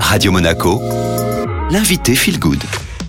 [0.00, 0.80] Radio Monaco,
[1.70, 2.62] l'invité Feel Good.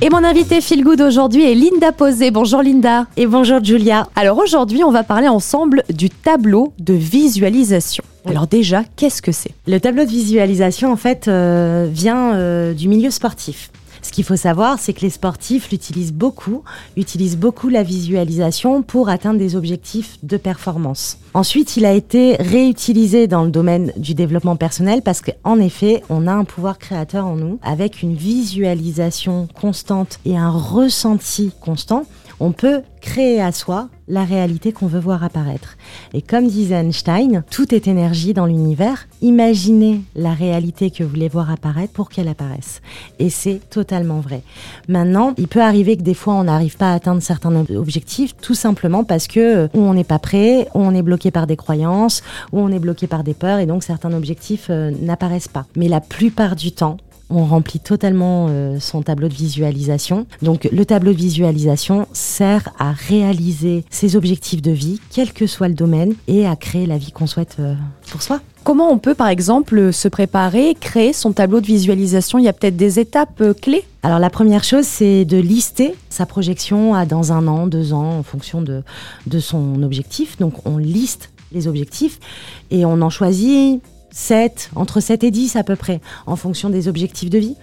[0.00, 2.30] Et mon invité Feel Good aujourd'hui est Linda Posé.
[2.30, 3.06] Bonjour Linda.
[3.16, 4.08] Et bonjour Julia.
[4.16, 8.02] Alors aujourd'hui, on va parler ensemble du tableau de visualisation.
[8.26, 9.52] Alors déjà, qu'est-ce que c'est?
[9.66, 13.70] Le tableau de visualisation, en fait, euh, vient euh, du milieu sportif.
[14.16, 16.62] Qu'il faut savoir, c'est que les sportifs l'utilisent beaucoup,
[16.96, 21.18] utilisent beaucoup la visualisation pour atteindre des objectifs de performance.
[21.34, 26.26] Ensuite, il a été réutilisé dans le domaine du développement personnel parce qu'en effet, on
[26.26, 32.06] a un pouvoir créateur en nous avec une visualisation constante et un ressenti constant
[32.40, 35.76] on peut créer à soi la réalité qu'on veut voir apparaître.
[36.14, 39.08] Et comme disait Einstein, tout est énergie dans l'univers.
[39.20, 42.82] Imaginez la réalité que vous voulez voir apparaître pour qu'elle apparaisse.
[43.18, 44.42] Et c'est totalement vrai.
[44.88, 48.54] Maintenant, il peut arriver que des fois on n'arrive pas à atteindre certains objectifs tout
[48.54, 52.22] simplement parce que euh, on n'est pas prêt, on est bloqué par des croyances,
[52.52, 55.66] ou on est bloqué par des peurs et donc certains objectifs euh, n'apparaissent pas.
[55.76, 56.98] Mais la plupart du temps,
[57.30, 60.26] on remplit totalement euh, son tableau de visualisation.
[60.42, 65.68] Donc le tableau de visualisation sert à réaliser ses objectifs de vie, quel que soit
[65.68, 67.74] le domaine, et à créer la vie qu'on souhaite euh,
[68.10, 68.40] pour soi.
[68.64, 72.38] Comment on peut par exemple se préparer, créer son tableau de visualisation?
[72.38, 73.84] Il y a peut-être des étapes euh, clés?
[74.02, 78.18] Alors la première chose, c'est de lister sa projection à dans un an, deux ans,
[78.18, 78.82] en fonction de,
[79.26, 80.38] de son objectif.
[80.38, 82.18] Donc on liste les objectifs
[82.70, 86.88] et on en choisit 7, entre 7 et 10 à peu près, en fonction des
[86.88, 87.56] objectifs de vie.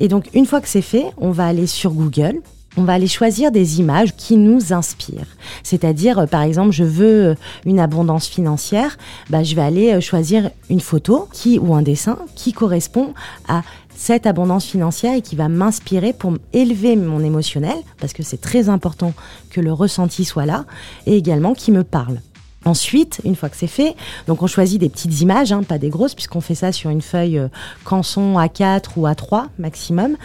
[0.00, 2.40] Et donc, une fois que c'est fait, on va aller sur Google.
[2.76, 5.36] On va aller choisir des images qui nous inspirent.
[5.62, 8.98] C'est-à-dire, euh, par exemple, je veux euh, une abondance financière,
[9.30, 13.14] bah, je vais aller euh, choisir une photo qui, ou un dessin qui correspond
[13.46, 13.62] à
[13.94, 18.68] cette abondance financière et qui va m'inspirer pour élever mon émotionnel, parce que c'est très
[18.68, 19.14] important
[19.50, 20.64] que le ressenti soit là,
[21.06, 22.18] et également qui me parle.
[22.64, 23.94] Ensuite, une fois que c'est fait,
[24.26, 27.02] donc on choisit des petites images, hein, pas des grosses, puisqu'on fait ça sur une
[27.02, 27.48] feuille euh,
[27.84, 30.16] canson A4 ou A3 maximum.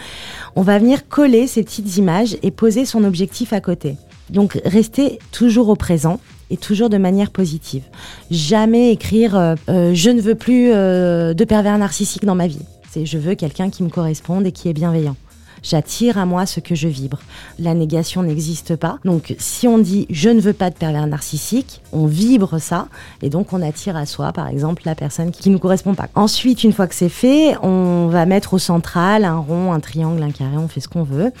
[0.56, 3.96] On va venir coller ces petites images et poser son objectif à côté.
[4.30, 6.18] Donc rester toujours au présent
[6.50, 7.82] et toujours de manière positive.
[8.30, 12.62] Jamais écrire euh, euh, je ne veux plus de pervers narcissique dans ma vie.
[12.90, 15.16] C'est je veux quelqu'un qui me corresponde et qui est bienveillant
[15.62, 17.18] j'attire à moi ce que je vibre.
[17.58, 18.98] La négation n'existe pas.
[19.04, 22.88] Donc si on dit je ne veux pas de pervers narcissique, on vibre ça
[23.22, 26.08] et donc on attire à soi par exemple la personne qui ne nous correspond pas.
[26.14, 30.22] Ensuite, une fois que c'est fait, on va mettre au central un rond, un triangle,
[30.22, 31.32] un carré, on fait ce qu'on veut.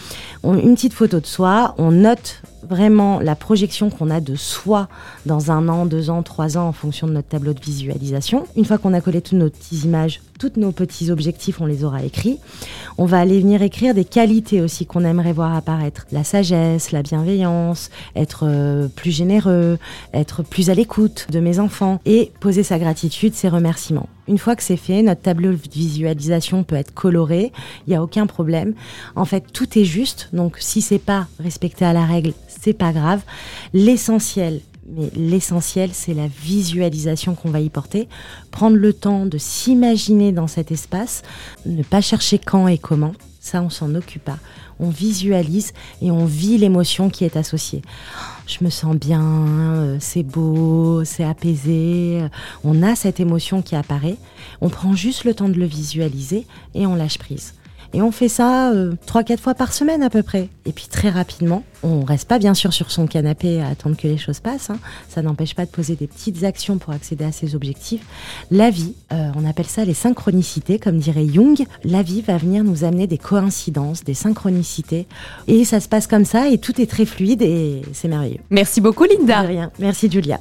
[0.44, 4.88] une petite photo de soi, on note vraiment la projection qu'on a de soi
[5.26, 8.46] dans un an, deux ans, trois ans en fonction de notre tableau de visualisation.
[8.56, 11.84] Une fois qu'on a collé toutes nos petites images, tous nos petits objectifs, on les
[11.84, 12.38] aura écrits.
[12.98, 16.06] On va aller venir écrire des qualités aussi qu'on aimerait voir apparaître.
[16.12, 19.78] La sagesse, la bienveillance, être euh, plus généreux,
[20.14, 24.08] être plus à l'écoute de mes enfants et poser sa gratitude, ses remerciements.
[24.30, 27.50] Une fois que c'est fait, notre tableau de visualisation peut être coloré,
[27.86, 28.74] il n'y a aucun problème.
[29.16, 32.92] En fait, tout est juste, donc si c'est pas respecté à la règle, c'est pas
[32.92, 33.22] grave.
[33.74, 38.08] L'essentiel, mais l'essentiel, c'est la visualisation qu'on va y porter.
[38.52, 41.22] Prendre le temps de s'imaginer dans cet espace,
[41.66, 43.14] ne pas chercher quand et comment.
[43.40, 44.38] Ça, on s'en occupe pas.
[44.78, 47.80] On visualise et on vit l'émotion qui est associée.
[48.46, 52.22] Je me sens bien, euh, c'est beau, c'est apaisé.
[52.64, 54.18] On a cette émotion qui apparaît.
[54.60, 57.54] On prend juste le temps de le visualiser et on lâche prise.
[57.92, 60.48] Et on fait ça euh, trois, 4 quatre fois par semaine à peu près.
[60.66, 64.06] Et puis très rapidement, on reste pas bien sûr sur son canapé à attendre que
[64.06, 64.70] les choses passent.
[64.70, 64.78] Hein.
[65.08, 68.02] Ça n'empêche pas de poser des petites actions pour accéder à ses objectifs.
[68.50, 71.64] La vie, euh, on appelle ça les synchronicités, comme dirait Jung.
[71.84, 75.06] La vie va venir nous amener des coïncidences, des synchronicités.
[75.48, 78.40] Et ça se passe comme ça et tout est très fluide et c'est merveilleux.
[78.50, 79.42] Merci beaucoup Linda.
[79.42, 79.70] De rien.
[79.78, 80.38] Merci Julia.